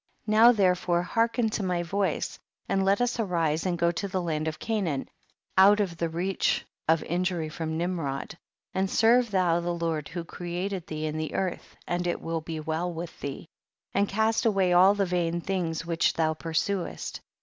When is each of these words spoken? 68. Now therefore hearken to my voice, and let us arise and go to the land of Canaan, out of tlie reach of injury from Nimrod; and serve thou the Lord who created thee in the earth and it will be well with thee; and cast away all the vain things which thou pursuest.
68. 0.25 0.31
Now 0.35 0.51
therefore 0.51 1.03
hearken 1.03 1.49
to 1.51 1.61
my 1.61 1.83
voice, 1.83 2.39
and 2.67 2.83
let 2.83 3.01
us 3.01 3.19
arise 3.19 3.67
and 3.67 3.77
go 3.77 3.91
to 3.91 4.07
the 4.07 4.19
land 4.19 4.47
of 4.47 4.57
Canaan, 4.57 5.07
out 5.59 5.79
of 5.79 5.95
tlie 5.97 6.11
reach 6.11 6.65
of 6.87 7.03
injury 7.03 7.49
from 7.49 7.77
Nimrod; 7.77 8.35
and 8.73 8.89
serve 8.89 9.29
thou 9.29 9.59
the 9.59 9.69
Lord 9.71 10.07
who 10.07 10.23
created 10.23 10.87
thee 10.87 11.05
in 11.05 11.17
the 11.17 11.35
earth 11.35 11.75
and 11.85 12.07
it 12.07 12.19
will 12.19 12.41
be 12.41 12.59
well 12.59 12.91
with 12.91 13.19
thee; 13.19 13.47
and 13.93 14.09
cast 14.09 14.43
away 14.43 14.73
all 14.73 14.95
the 14.95 15.05
vain 15.05 15.39
things 15.39 15.85
which 15.85 16.13
thou 16.15 16.33
pursuest. 16.33 17.19